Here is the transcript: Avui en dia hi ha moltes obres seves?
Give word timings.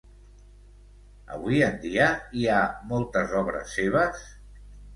Avui 1.35 1.61
en 1.67 1.77
dia 1.85 2.09
hi 2.41 2.49
ha 2.55 2.65
moltes 2.95 3.37
obres 3.45 3.79
seves? 3.81 4.29